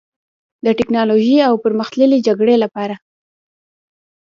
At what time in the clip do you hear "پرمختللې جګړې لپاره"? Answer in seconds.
1.65-2.95